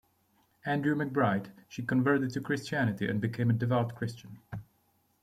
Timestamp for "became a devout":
3.21-3.93